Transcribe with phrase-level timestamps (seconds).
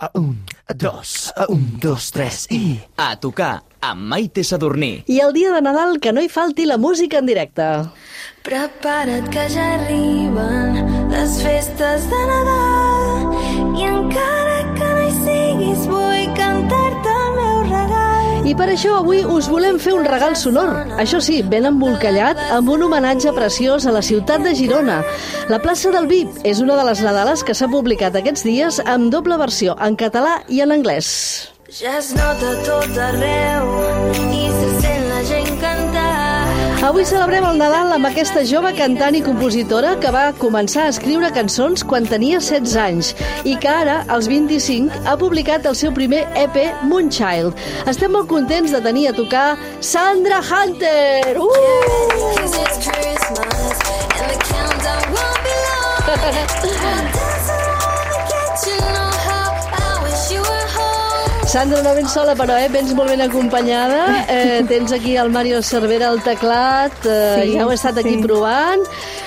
[0.00, 2.78] A un, a dos, a un, dos, tres i...
[2.96, 5.04] A tocar amb Maite Sadurní.
[5.06, 7.68] I el dia de Nadal que no hi falti la música en directe.
[8.46, 14.47] Prepara't que ja arriben les festes de Nadal i encara
[18.48, 20.70] I per això avui us volem fer un regal sonor.
[21.02, 25.02] Això sí, ben embolcallat, amb un homenatge preciós a la ciutat de Girona.
[25.52, 29.12] La plaça del VIP és una de les Nadales que s'ha publicat aquests dies amb
[29.12, 31.10] doble versió, en català i en anglès.
[31.68, 33.68] Ja es nota tot arreu
[34.32, 34.47] i
[36.88, 41.28] Avui celebrem el Nadal amb aquesta jove cantant i compositora que va començar a escriure
[41.36, 43.10] cançons quan tenia 16 anys
[43.44, 46.56] i que ara, als 25, ha publicat el seu primer EP,
[46.88, 47.60] Moonchild.
[47.92, 51.36] Estem molt contents de tenir a tocar Sandra Hunter!
[51.36, 51.52] Uh!
[56.08, 57.24] 'Cause
[61.48, 62.66] Sandra, no vens sola, però eh?
[62.68, 64.02] vens molt ben acompanyada.
[64.28, 68.16] Eh, tens aquí el Mario Cervera al teclat, eh, Sí, ja ho he estat aquí
[68.18, 68.22] sí.
[68.22, 68.82] provant.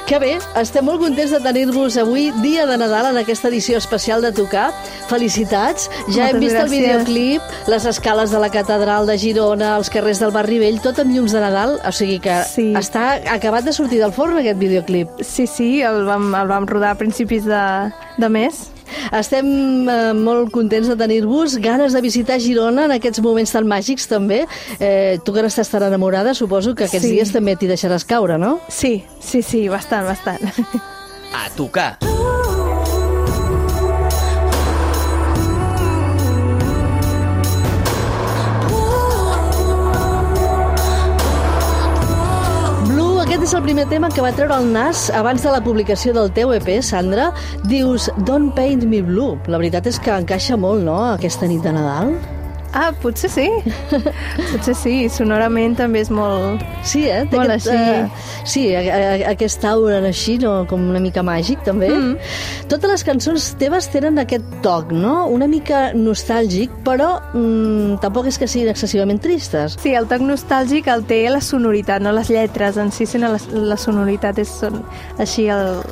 [0.06, 4.22] Que bé, estem molt contents de tenir-vos avui, dia de Nadal, en aquesta edició especial
[4.22, 4.68] de Tocar.
[5.10, 5.90] Felicitats!
[6.14, 6.70] Ja hem Moltes vist el gràcies.
[6.78, 7.42] videoclip,
[7.74, 11.32] les escales de la catedral de Girona, els carrers del barri vell, tot amb llums
[11.34, 12.72] de Nadal, o sigui que Sí.
[12.78, 15.10] està acabat de sortir del forn aquest videoclip.
[15.24, 17.64] Sí, sí, el vam, el vam rodar a principis de,
[18.18, 18.68] de mes.
[19.12, 24.08] Estem eh, molt contents de tenir-vos, ganes de visitar Girona en aquests moments tan màgics
[24.12, 24.46] també.
[24.80, 27.16] Eh, tu que ara estàs tan enamorada, suposo que aquests Sí.
[27.18, 28.60] dies també t'hi deixaràs caure, no?
[28.70, 30.42] Sí, sí, sí, bastant, bastant.
[31.34, 31.98] A tocar.
[43.52, 46.54] És el primer tema que va treure el Nas abans de la publicació del teu
[46.56, 47.34] EP, Sandra.
[47.68, 49.36] Dius, Don't Paint Me Blue.
[49.52, 52.16] La veritat és que encaixa molt, no?, aquesta nit de Nadal.
[52.74, 53.48] Ah, potser sí.
[54.52, 56.62] potser sí, sonorament també és molt...
[56.88, 57.26] Sí, eh?
[57.30, 57.98] Té Molt aquest, així.
[57.98, 60.54] eh, sí, a, a, aquest aura així, no?
[60.70, 61.90] com una mica màgic, també.
[61.92, 62.32] Mm.
[62.72, 65.26] Totes les cançons teves tenen aquest toc, no?
[65.34, 69.76] Una mica nostàlgic, però mm, tampoc és que siguin excessivament tristes.
[69.84, 73.44] Sí, el toc nostàlgic el té la sonoritat, no les lletres en si, sinó la,
[73.52, 74.82] la sonoritat és son,
[75.20, 75.84] així el,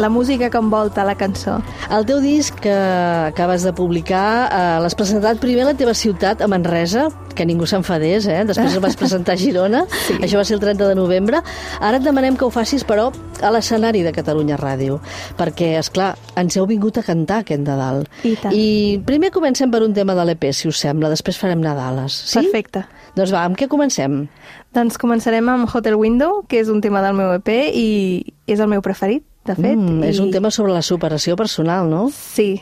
[0.00, 1.58] la música que envolta la cançó.
[1.92, 6.40] El teu disc que acabes de publicar eh, l'has presentat primer a la teva ciutat,
[6.40, 8.40] a Manresa, que ningú s'enfadés, eh?
[8.48, 10.16] Després el vas presentar a Girona, sí.
[10.18, 11.42] això va ser el 30 de novembre.
[11.78, 14.98] Ara et demanem que ho facis, però, a l'escenari de Catalunya Ràdio,
[15.38, 18.06] perquè, és clar, ens heu vingut a cantar aquest Nadal.
[18.24, 18.56] I tant.
[18.56, 22.16] I primer comencem per un tema de l'EP, si us sembla, després farem Nadales.
[22.32, 22.40] Sí?
[22.40, 22.86] Perfecte.
[23.16, 24.24] Doncs va, amb què comencem?
[24.74, 27.88] Doncs començarem amb Hotel Window, que és un tema del meu EP i
[28.46, 29.76] és el meu preferit, de fet.
[29.76, 30.08] Mm, i...
[30.12, 32.08] és un tema sobre la superació personal, no?
[32.14, 32.54] Sí,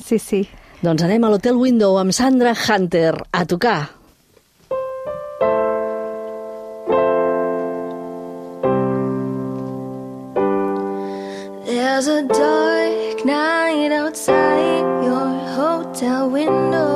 [0.00, 0.44] sí, sí.
[0.84, 3.78] Doncs anem a l'Hotel Window amb Sandra Hunter a tocar.
[11.64, 16.93] There's a dark night outside your hotel window,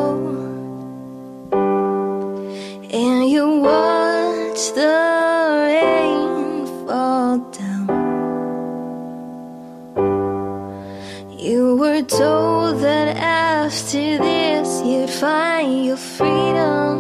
[15.20, 16.96] find your freedom.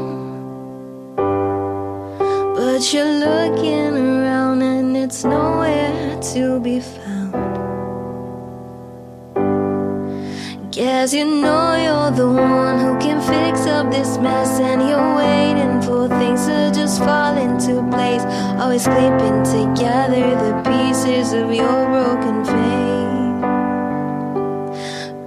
[2.56, 7.34] But you're looking around and it's nowhere to be found.
[10.72, 15.80] Guess you know you're the one who can fix up this mess, and you're waiting
[15.82, 18.24] for things to just fall into place.
[18.60, 22.98] Always clipping together the pieces of your broken faith.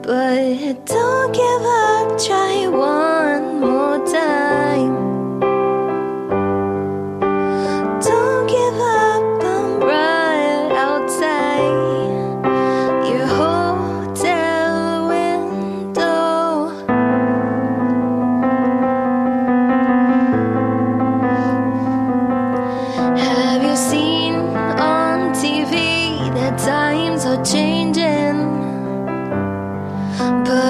[0.04, 1.81] But don't give up,
[2.28, 3.11] try one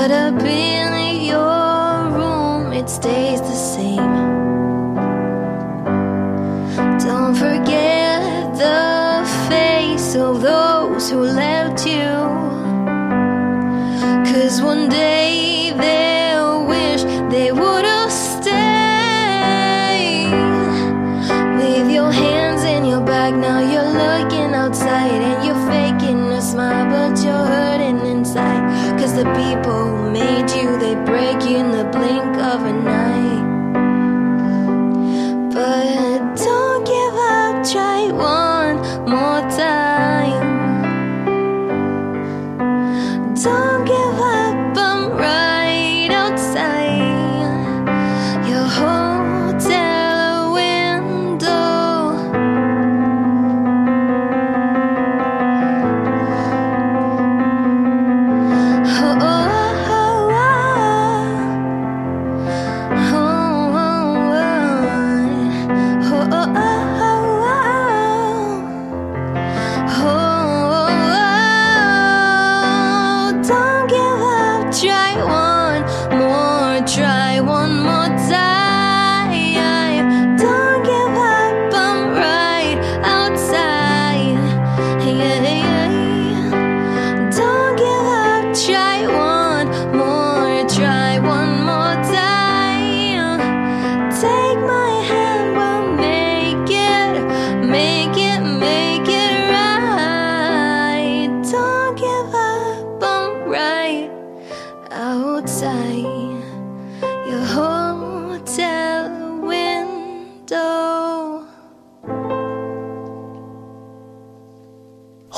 [0.01, 4.30] But up in your room, it stays the same.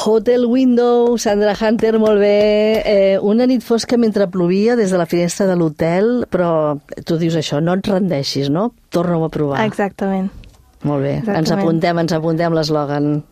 [0.05, 2.83] Hotel Window, Sandra Hunter, molt bé.
[2.83, 6.77] Eh, una nit fosca mentre plovia des de la finestra de l'hotel, però
[7.07, 8.73] tu dius això, no et rendeixis, no?
[8.91, 9.61] Torna-ho a provar.
[9.63, 10.27] Exactament.
[10.83, 11.63] Molt bé, ens Exactament.
[11.63, 13.23] apuntem, ens apuntem l'eslògan.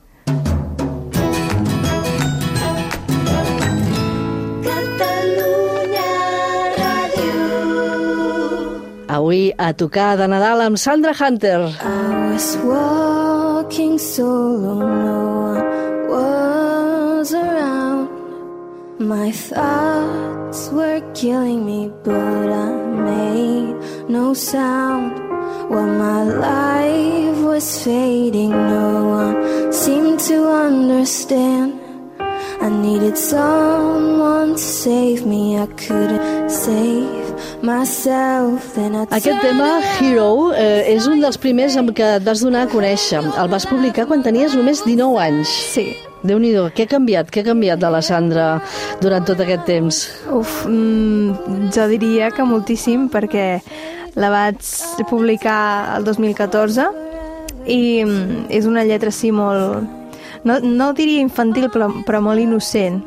[9.11, 11.67] Avui a tocar de Nadal amb Sandra Hunter.
[11.83, 15.21] I was walking solo, no
[15.51, 15.70] one
[19.01, 22.13] My thoughts were killing me, but
[22.53, 22.69] I
[23.09, 23.73] made
[24.07, 25.17] no sound.
[25.71, 31.79] While my life was fading, no one seemed to understand.
[32.61, 38.75] I needed someone to save me, I couldn't save myself.
[38.75, 42.67] Then I Aquest tema, Hero, eh, és un dels primers amb què et vas donar
[42.67, 43.25] a conèixer.
[43.33, 45.49] El vas publicar quan tenies només 19 anys.
[45.73, 46.10] Sí.
[46.23, 47.29] Déu nhi què ha canviat?
[47.33, 48.47] Què ha canviat de la Sandra
[49.01, 50.01] durant tot aquest temps?
[50.31, 53.61] Uf, mm, jo diria que moltíssim perquè
[54.15, 54.59] la vaig
[55.09, 56.89] publicar el 2014
[57.65, 59.87] i mm, és una lletra així molt...
[60.43, 63.01] No, no diria infantil, però, però molt innocent.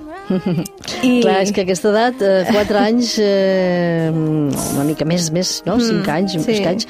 [1.02, 1.20] I...
[1.25, 5.81] Clar, és que a aquesta edat, eh, 4 anys, eh, una mica més, més no?
[5.82, 6.55] 5 Mm, anys, sí.
[6.61, 6.64] sí.
[6.70, 6.87] anys,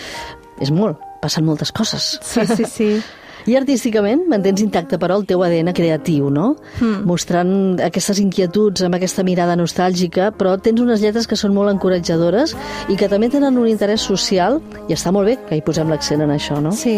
[0.60, 2.18] és molt, passen moltes coses.
[2.22, 2.90] Sí, sí, sí.
[3.46, 6.54] I artísticament mantens intacte, però, el teu ADN creatiu, no?
[6.80, 7.02] Mm.
[7.08, 7.50] Mostrant
[7.84, 12.54] aquestes inquietuds amb aquesta mirada nostàlgica, però tens unes lletres que són molt encoratjadores
[12.88, 16.24] i que també tenen un interès social, i està molt bé que hi posem l'accent
[16.24, 16.72] en això, no?
[16.72, 16.96] Sí,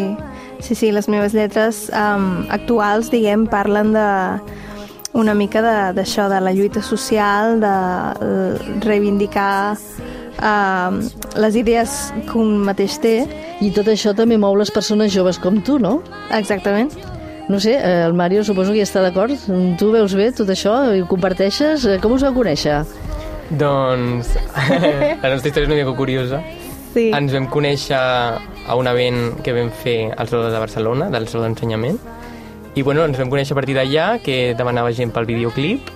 [0.61, 4.07] sí, sí, les meves lletres um, actuals, diguem, parlen de
[5.17, 7.75] una mica de- d'això, de, de la lluita social, de
[8.87, 9.77] reivindicar
[10.41, 11.01] um,
[11.41, 11.97] les idees
[12.31, 13.17] que un mateix té.
[13.65, 16.01] I tot això també mou les persones joves com tu, no?
[16.37, 16.93] Exactament.
[17.49, 19.33] No sé, eh, el Mario suposo que hi està d'acord.
[19.79, 21.87] Tu veus bé tot això i ho comparteixes.
[21.87, 22.81] Eh, Com us vau conèixer?
[23.51, 24.33] Doncs
[25.23, 26.43] la nostra història és una mica curiosa.
[26.97, 27.11] Sí.
[27.15, 31.45] Ens vam conèixer a un event que vam fer al Saló de Barcelona, del Saló
[31.45, 32.01] d'Ensenyament,
[32.75, 35.93] i bueno, ens vam conèixer a partir d'allà, que demanava gent pel videoclip,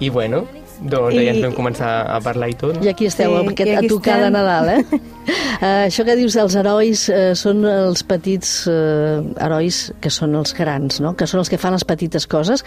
[0.00, 0.42] i bueno,
[0.80, 2.78] doncs I- allà ens vam començar a parlar i tot.
[2.84, 4.32] I aquí esteu, Sí, aquest, i a aquí tocar de estem.
[4.32, 4.84] Nadal, eh?
[4.92, 10.54] uh, això que dius dels herois uh, són els petits uh, herois que són els
[10.54, 11.14] grans, no?
[11.18, 12.64] Que són els que fan les petites coses.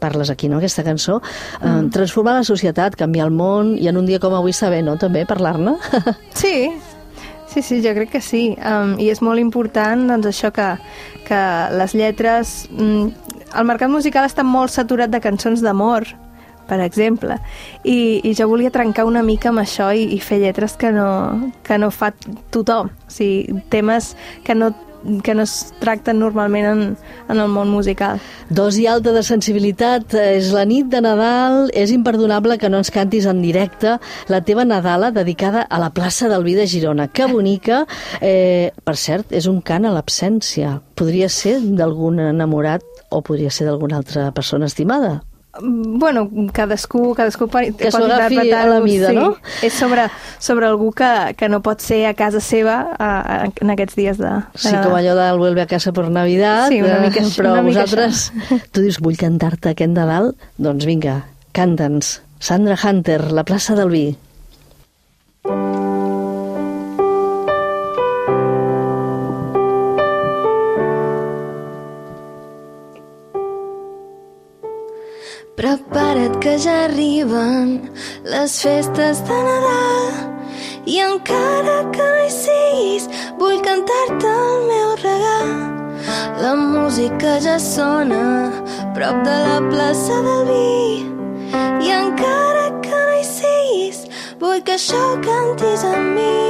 [0.00, 1.20] Parles aquí, no?, aquesta cançó.
[1.60, 1.92] Uh, mm.
[1.96, 4.98] Transformar la societat, canviar el món, i en un dia com avui està bé, no?,
[5.00, 5.78] també, parlar-ne.
[6.34, 6.70] Sí,
[7.48, 8.56] sí, sí, jo crec que sí.
[8.58, 10.74] Um, I és molt important doncs, això que,
[11.28, 11.40] que
[11.78, 12.66] les lletres...
[12.74, 13.12] Mm,
[13.54, 16.08] el mercat musical està molt saturat de cançons d'amor,
[16.68, 17.38] per exemple,
[17.82, 21.52] i, i jo volia trencar una mica amb això i, i fer lletres que no,
[21.66, 22.12] que no fa
[22.54, 22.90] tothom.
[22.90, 24.72] O sigui, temes que no,
[25.22, 26.82] que no es tracten normalment en,
[27.28, 28.20] en el món musical.
[28.48, 32.92] Dosi alta de sensibilitat, eh, és la nit de Nadal, és imperdonable que no ens
[32.94, 33.98] cantis en directe
[34.32, 37.08] la teva Nadala dedicada a la plaça del Vi de Girona.
[37.08, 37.84] Que bonica!
[38.20, 40.78] Eh, per cert, és un cant a l'absència.
[40.94, 45.20] Podria ser d'algun enamorat o podria ser d'alguna altra persona estimada.
[45.62, 49.14] Bueno, cadascú, cadascú pot, Que pot a la mida, sí.
[49.16, 49.36] no?
[49.62, 50.08] És sobre,
[50.42, 54.18] sobre algú que, que no pot ser a casa seva a, a, en aquests dies
[54.18, 57.22] de, de Sí, com allò del vuelve a casa por Navidad, Sí, una eh, mica
[57.36, 58.32] però una mica vosaltres,
[58.72, 60.34] tu dius, vull cantar-te aquest Nadal?
[60.58, 61.22] Doncs vinga,
[61.54, 62.20] canta'ns.
[62.44, 64.06] Sandra Hunter, la plaça del Vi.
[75.64, 77.70] Prepara't que ja arriben
[78.32, 80.18] les festes de Nadal
[80.84, 83.08] i encara que no hi siguis
[83.40, 85.56] vull cantar-te el meu regal.
[86.44, 88.22] La música ja sona
[88.92, 94.04] prop de la plaça del vi i encara que no hi siguis
[94.44, 96.43] vull que això cantis amb mi.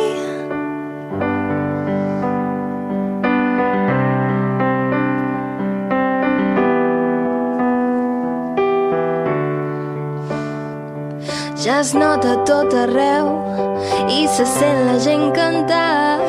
[11.80, 13.30] Es nota tot arreu
[14.12, 16.20] i se sent la gent cantar.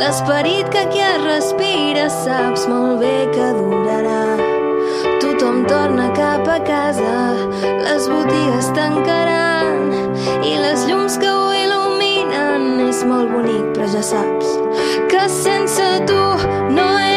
[0.00, 4.22] L'esperit que aquí es respira saps molt bé que durarà.
[5.22, 7.16] Tothom torna cap a casa,
[7.86, 9.92] les botigues tancaran
[10.42, 14.56] i les llums que ho il·luminen és molt bonic, però ja saps
[15.12, 16.24] que sense tu
[16.74, 17.07] no és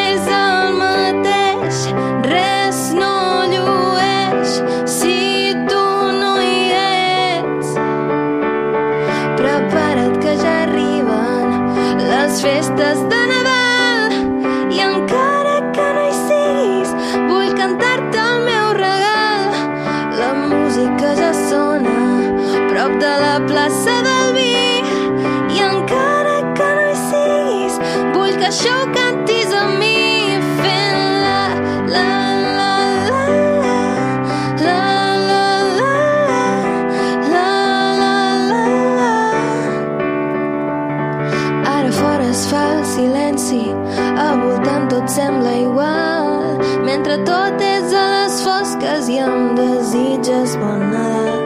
[49.12, 51.40] fosques i em desitges bon Nadal.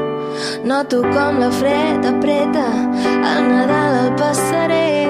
[0.65, 2.67] Noto com la fred apreta,
[3.07, 5.09] el Nadal el passaré,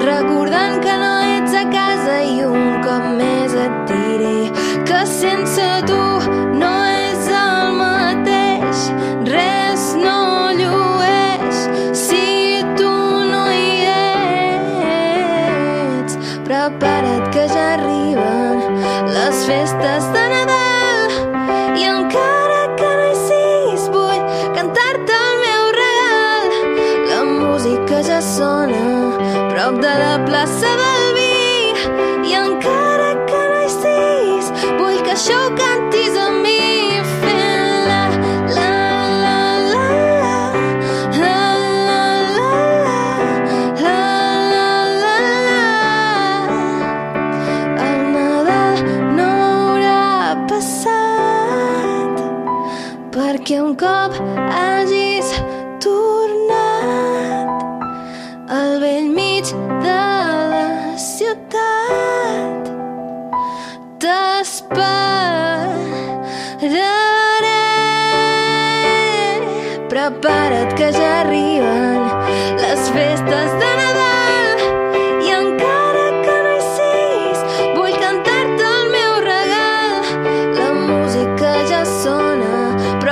[0.00, 4.50] recordant que no ets a casa i un cop més et diré
[4.84, 6.02] que sense tu
[6.58, 6.72] no
[7.08, 8.76] és el mateix,
[9.30, 11.56] res no llueix
[12.04, 12.92] si tu
[13.32, 13.86] no hi
[15.96, 16.18] ets.
[16.46, 18.82] Prepara't que ja arriben
[19.14, 20.11] les festes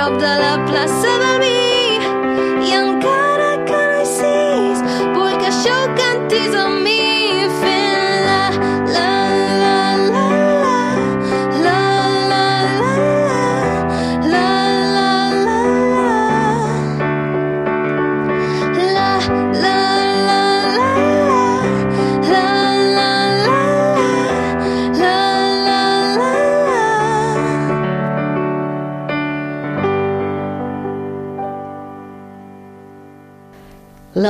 [0.01, 1.50] prop de la plaça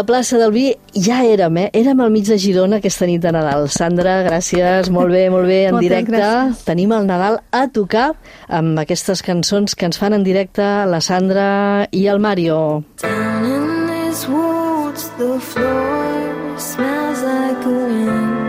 [0.01, 0.63] La plaça del Vi
[0.97, 1.67] ja érem, eh?
[1.77, 3.67] Érem al mig de Girona aquesta nit de Nadal.
[3.69, 6.15] Sandra, gràcies, molt bé, molt bé, en Moltes directe.
[6.15, 6.63] gràcies.
[6.65, 8.07] Tenim el Nadal a tocar
[8.49, 12.57] amb aquestes cançons que ens fan en directe la Sandra i el Mario.
[13.03, 18.41] Down in these woods, the floor smells like a wind.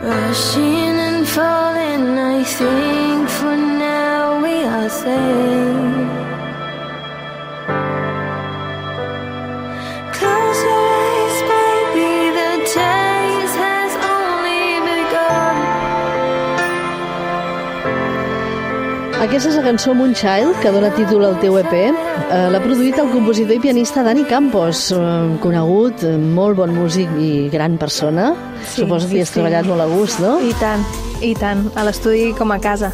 [0.00, 2.06] Rushing and falling,
[2.38, 5.93] I think for now we are safe.
[19.24, 21.70] Aquesta és la cançó Moonchild, que dona títol al teu EP.
[21.72, 24.98] Eh, L'ha produït el compositor i pianista Dani Campos, eh,
[25.40, 28.34] conegut, eh, molt bon músic i gran persona.
[28.66, 29.38] Sí, Suposo que sí, hi has sí.
[29.38, 30.34] treballat molt a gust, no?
[30.44, 30.84] I tant,
[31.22, 32.92] i tant, a l'estudi com a casa.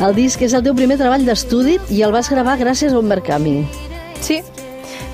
[0.00, 3.06] El disc és el teu primer treball d'estudi i el vas gravar gràcies a un
[3.06, 3.62] Mercami.
[4.20, 4.42] Sí,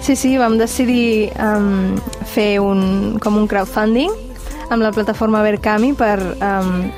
[0.00, 4.10] sí, sí, vam decidir um, fer un, com un crowdfunding
[4.70, 6.88] amb la plataforma Verkami per um,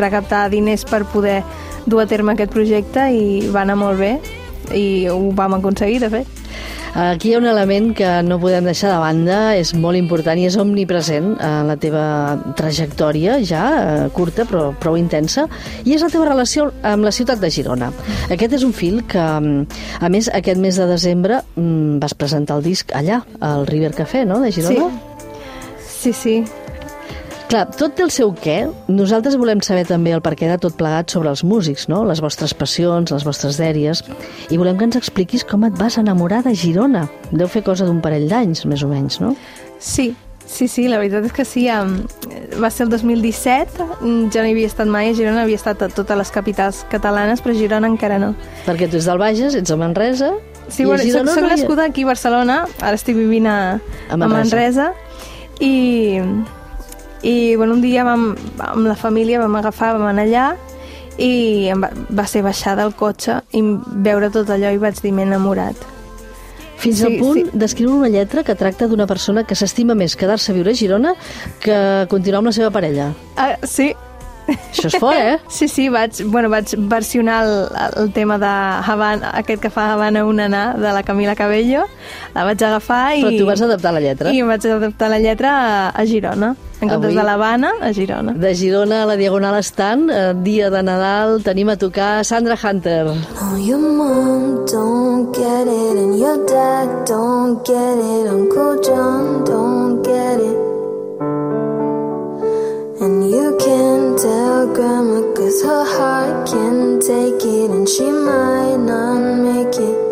[0.00, 1.42] recaptar diners per poder
[1.86, 4.16] dur a terme aquest projecte i va anar molt bé
[4.76, 6.38] i ho vam aconseguir, de fet.
[6.92, 10.44] Aquí hi ha un element que no podem deixar de banda, és molt important i
[10.44, 12.02] és omnipresent en la teva
[12.58, 15.46] trajectòria ja eh, curta però prou intensa
[15.86, 17.88] i és la teva relació amb la ciutat de Girona.
[18.28, 22.60] Aquest és un fil que, mm, a més, aquest mes de desembre mm, vas presentar
[22.60, 24.90] el disc allà, al River Café, no?, de Girona?
[25.80, 26.42] Sí, sí.
[27.52, 28.62] Clar, tot té el seu què.
[28.88, 31.98] Nosaltres volem saber també el perquè de tot plegat sobre els músics, no?
[32.08, 34.00] les vostres passions, les vostres dèries,
[34.48, 37.02] i volem que ens expliquis com et vas enamorar de Girona.
[37.28, 39.34] Deu fer cosa d'un parell d'anys, més o menys, no?
[39.76, 40.14] Sí,
[40.46, 41.66] sí, sí, la veritat és que sí.
[42.56, 45.84] Va ser el 2017, mm, jo no hi havia estat mai a Girona, havia estat
[45.84, 48.32] a totes les capitals catalanes, però a Girona encara no.
[48.64, 50.32] Perquè tu ets del Bages, ets de Manresa...
[50.72, 53.76] Sí, a bueno, soc, soc nascuda aquí a Barcelona, ara estic vivint a,
[54.08, 54.88] A a Manresa.
[54.88, 54.92] Manresa,
[55.60, 56.22] i,
[57.22, 60.46] i bueno, un dia vam, amb la família vam agafar, vam anar allà
[61.18, 63.62] i em va, va ser baixar del cotxe i
[64.06, 65.76] veure tot allò i vaig dir m'he enamorat.
[66.82, 67.44] Fins Sí, al punt sí.
[67.54, 71.12] d'escriure una lletra que tracta d'una persona que s'estima més quedar-se a viure a Girona
[71.62, 71.76] que
[72.10, 73.12] continuar amb la seva parella.
[73.36, 73.92] Ah, sí,
[74.50, 75.36] Això és fort, eh?
[75.56, 77.52] Sí, sí, vaig, bueno, vaig versionar el,
[78.02, 81.84] el tema de Havana, aquest que fa Havana un anà, de la Camila Cabello.
[82.34, 83.22] La vaig agafar i...
[83.22, 84.32] Però tu vas adaptar la lletra.
[84.34, 86.56] I em vaig adaptar la lletra a, a Girona.
[86.82, 88.32] En comptes Avui- de l'Havana, a Girona.
[88.34, 93.06] De Girona a la Diagonal Estant, eh, dia de Nadal, tenim a tocar Sandra Hunter.
[93.06, 100.02] Oh, your mom don't get it, and your dad don't get it, Uncle John don't
[100.02, 100.58] get it.
[103.00, 109.20] And you can tell Grandma, cause her heart can take it, and she might not
[109.46, 110.11] make it.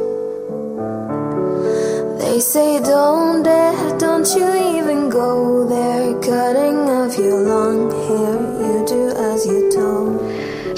[2.20, 4.46] They say don't dare, don't you
[4.78, 10.20] even go there, cutting off your long hair, you do as you're told.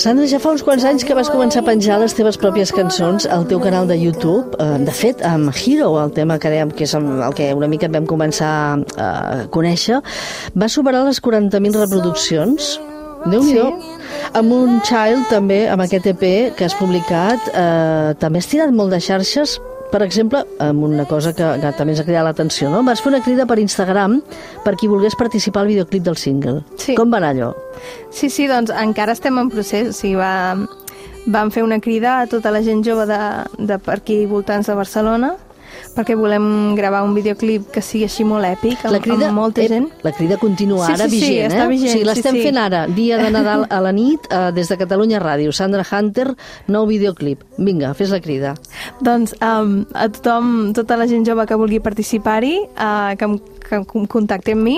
[0.00, 3.26] Sandra, ja fa uns quants anys que vas començar a penjar les teves pròpies cançons
[3.26, 4.55] al teu canal de YouTube.
[4.59, 7.87] Eh, De fet, amb Hero, el tema que dèiem que és el que una mica
[7.87, 10.00] et vam començar a conèixer,
[10.57, 12.81] va superar les 40.000 reproduccions.
[13.26, 13.61] déu nhi Sí.
[14.35, 18.90] Amb un Child, també, amb aquest EP que has publicat, eh, també has tirat molt
[18.90, 19.61] de xarxes,
[19.92, 22.81] per exemple, amb una cosa que, que també ens ha cridat l'atenció, no?
[22.87, 24.18] Vas fer una crida per Instagram
[24.64, 26.62] per qui volgués participar al videoclip del single.
[26.81, 26.96] Sí.
[26.96, 27.50] Com va anar allò?
[28.11, 29.92] Sí, sí, doncs encara estem en procés.
[29.92, 30.57] O sigui, va,
[31.26, 33.22] vam fer una crida a tota la gent jove de,
[33.61, 35.37] de per aquí voltants de Barcelona
[35.92, 39.88] perquè volem gravar un videoclip que sigui així molt èpic, amb, amb molta gent.
[40.05, 41.70] La crida continua Sí, ara sí, sí, vigent, està eh?
[41.70, 42.46] vigent, o sigui, l'estem sí, sí.
[42.48, 45.52] fent ara, dia de Nadal a la nit, eh, des de Catalunya Ràdio.
[45.52, 46.33] Sandra Hunter,
[46.72, 47.44] nou videoclip.
[47.59, 48.55] Vinga, fes la crida.
[49.05, 53.28] Doncs um, a tothom, tota la gent jove que vulgui participar-hi, uh, que,
[53.72, 54.76] que contacti amb mi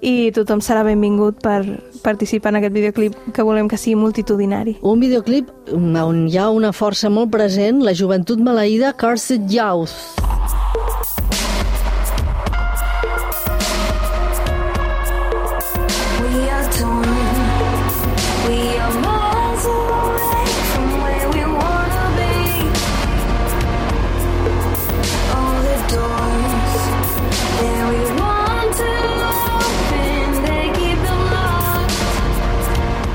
[0.00, 1.60] i tothom serà benvingut per
[2.04, 4.78] participar en aquest videoclip que volem que sigui multitudinari.
[4.82, 10.20] Un videoclip on hi ha una força molt present, la joventut maleïda Cursed Youth.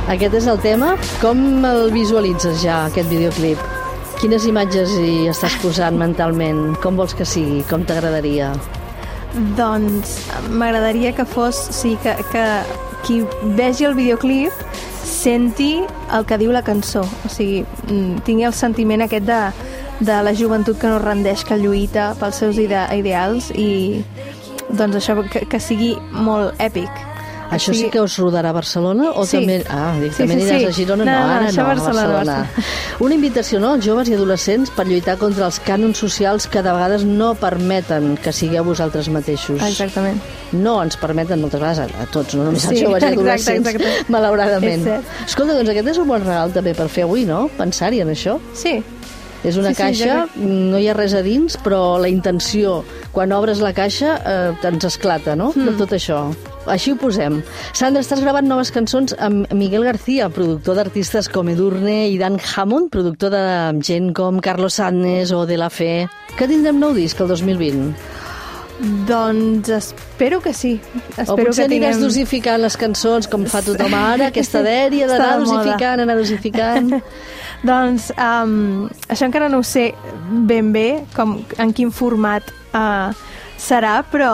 [0.05, 0.91] Aquest és el tema.
[1.17, 3.61] Com el visualitzes ja, aquest videoclip?
[4.19, 6.75] Quines imatges hi estàs posant mentalment?
[6.83, 7.63] Com vols que sigui?
[7.71, 8.51] Com t'agradaria?
[9.57, 10.13] Doncs
[10.53, 12.43] m'agradaria que fos, o sigui, que, que
[13.07, 13.17] qui
[13.57, 14.53] vegi el videoclip
[15.05, 15.71] senti
[16.13, 19.41] el que diu la cançó, o sigui, mm, tingui el sentiment aquest de,
[20.05, 24.03] de la joventut que no rendeix, que lluita pels seus ide ideals i
[24.69, 27.14] doncs això, que, que sigui molt èpic.
[27.51, 29.37] Això sí que us rodarà a Barcelona o Sí.
[29.37, 29.63] també...
[29.69, 30.65] Ah, dic, Sí, també sí, aniràs sí.
[30.65, 31.05] a Girona?
[31.05, 34.85] No, No, ara no, a Barcelona, a Una invitació no, als joves i adolescents per
[34.87, 39.61] lluitar contra els cànons socials que de vegades no permeten que sigueu vosaltres mateixos.
[39.61, 40.19] Exactament.
[40.53, 43.19] No ens permeten moltes vegades a, a tots, no només als Sí, joves i exacte,
[43.21, 44.05] adolescents, exacte.
[44.15, 44.81] malauradament.
[44.81, 45.05] És cert.
[45.27, 47.49] Escolta, doncs aquest és un bon regal també per fer avui, no?
[47.57, 48.39] Pensar-hi en això.
[48.53, 48.81] Sí,
[49.45, 52.79] És una Sí, sí, caixa, jo no hi ha res a dins, però la intenció,
[53.13, 55.67] quan obres la caixa, eh, ens esclata, no?, Hmm.
[55.67, 56.33] de tot això.
[56.71, 57.41] Així ho posem.
[57.77, 62.91] Sandra, estàs gravant noves cançons amb Miguel García, productor d'artistes com Edurne i Dan Hammond,
[62.93, 63.45] productor de
[63.85, 66.07] gent com Carlos Sadness o De La Fe.
[66.35, 67.93] Que tindrem nou disc el 2020?
[69.07, 70.81] doncs espero que sí.
[71.15, 72.01] Espero o potser que aniràs tinguem...
[72.03, 76.91] dosificant les cançons com fa tothom ara, aquesta dèria d'anar dosificant, anar dosificant...
[77.65, 79.87] Doncs um, això encara no ho sé
[80.45, 82.45] ben bé, com, en quin format
[82.77, 83.15] uh,
[83.57, 84.33] serà, però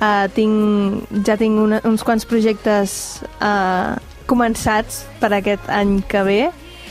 [0.00, 2.96] uh, tinc, ja tinc una, uns quants projectes
[3.40, 6.40] uh, començats per aquest any que ve.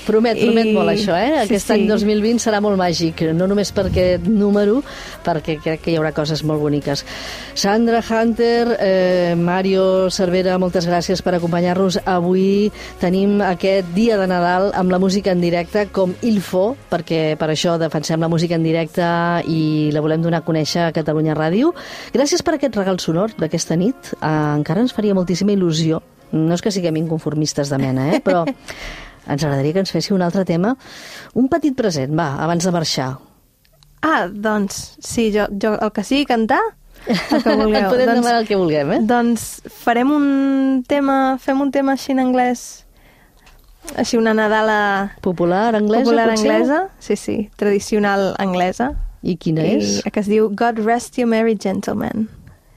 [0.05, 1.31] Promet, promet I- molt això, eh?
[1.47, 1.87] sí, Aquest any sí.
[1.87, 4.81] 2020 serà molt màgic, no només per aquest número,
[5.25, 7.03] perquè crec que hi haurà coses molt boniques.
[7.55, 11.99] Sandra Hunter, eh, Mario Cervera, moltes gràcies per acompanyar-nos.
[12.05, 17.49] Avui tenim aquest dia de Nadal amb la música en directe com Ilfo, perquè per
[17.49, 19.01] això defensem la música en directe
[19.47, 21.73] i la volem donar a conèixer a Catalunya Ràdio.
[22.13, 24.13] Gràcies per aquest regal sonor d'aquesta nit.
[24.21, 24.27] Eh,
[24.59, 26.01] encara ens faria moltíssima il·lusió.
[26.35, 28.19] No és que siguem inconformistes de mena, eh?
[28.19, 28.43] però
[29.27, 30.75] ens agradaria que ens féssiu un altre tema.
[31.35, 33.11] Un petit present, va, abans de marxar.
[34.05, 36.61] Ah, doncs, sí, jo, jo el que sigui cantar,
[37.07, 37.79] el que vulgueu.
[37.79, 38.99] Et podem doncs, demanar el que vulguem, eh?
[39.09, 39.47] Doncs
[39.81, 42.85] farem un tema, fem un tema així en anglès,
[43.97, 44.77] així una Nadala
[45.25, 46.51] Popular, anglesa, popular potser?
[46.51, 48.93] anglesa, sí, sí, tradicional anglesa.
[49.25, 49.99] I quina I és?
[50.05, 52.27] que es diu God Rest You Merry Gentlemen.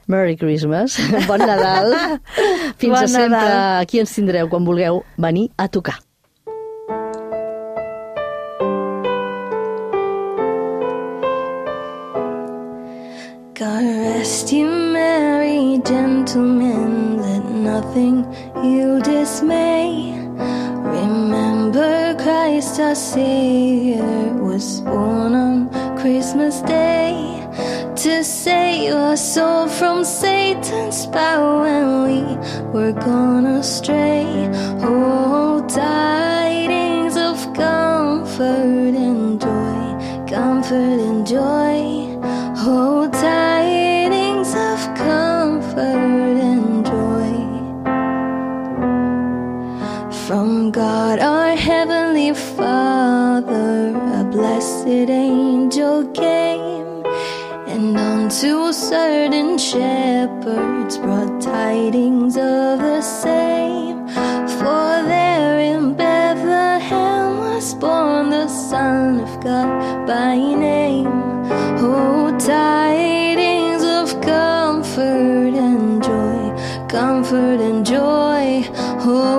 [0.09, 0.97] Merry Christmas,
[1.29, 1.93] bon Nadal.
[2.81, 3.37] Fins Bon a sempre.
[3.37, 3.81] Nadal.
[3.83, 5.99] Aquí ens tindreu quan vulgueu venir a tocar.
[13.59, 18.23] God rest you, merry gentlemen, let nothing
[18.63, 20.13] you dismay.
[20.95, 25.67] Remember Christ our Savior was born on
[25.97, 27.45] Christmas Day
[27.97, 32.21] to save our soul from Satan's power when we
[32.71, 34.23] were gone astray.
[34.83, 41.68] Oh, tidings of comfort and joy, comfort and joy.
[58.89, 64.07] Certain shepherds brought tidings of the same.
[64.57, 71.07] For there in Bethlehem was born the Son of God by name.
[71.85, 76.41] Oh, tidings of comfort and joy,
[76.87, 78.67] comfort and joy.
[79.05, 79.38] Oh,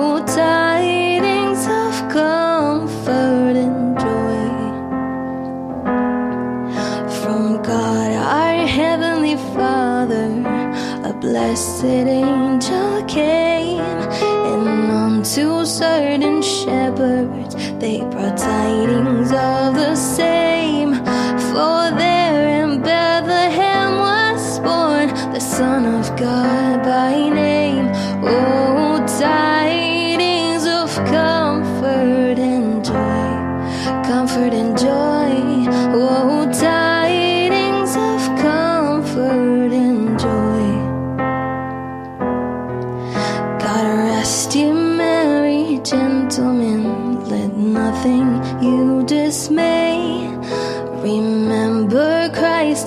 [11.51, 20.40] blessed angel came, and unto certain shepherds they brought tidings of the same.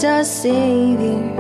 [0.05, 1.33] Our Savior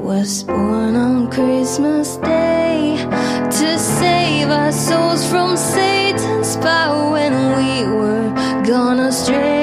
[0.00, 8.30] was born on Christmas Day to save our souls from Satan's power when we were
[8.64, 9.61] gone astray.